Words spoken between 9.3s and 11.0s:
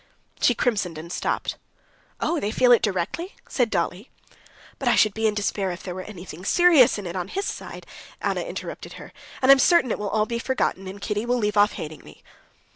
"And I am certain it will all be forgotten, and